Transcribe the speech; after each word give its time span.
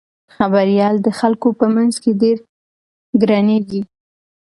خبریال 0.35 0.95
د 1.01 1.07
خلکو 1.19 1.47
په 1.59 1.65
منځ 1.75 1.93
کې 2.03 2.11
ډېر 2.21 2.37
ګرانیږي. 3.21 3.81